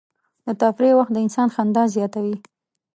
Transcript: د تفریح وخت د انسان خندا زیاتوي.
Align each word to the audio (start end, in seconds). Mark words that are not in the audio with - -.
د 0.45 0.47
تفریح 0.61 0.93
وخت 0.99 1.11
د 1.13 1.17
انسان 1.25 1.47
خندا 1.55 1.83
زیاتوي. 1.95 2.35